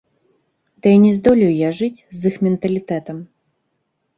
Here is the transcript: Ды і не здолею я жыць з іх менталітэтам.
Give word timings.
Ды 0.85 0.93
і 0.95 1.01
не 1.03 1.11
здолею 1.17 1.49
я 1.49 1.69
жыць 1.81 2.03
з 2.21 2.33
іх 2.33 2.41
менталітэтам. 2.49 3.17